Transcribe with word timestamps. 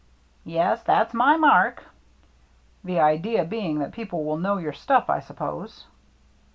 "Yes, 0.57 0.81
that's 0.81 1.13
my 1.13 1.37
mark."" 1.37 1.83
The 2.83 2.99
idea 2.99 3.45
being 3.45 3.77
that 3.77 3.91
people 3.91 4.23
will 4.23 4.39
know 4.39 4.57
your 4.57 4.73
stuff, 4.73 5.11
I 5.11 5.19
suppose." 5.19 5.85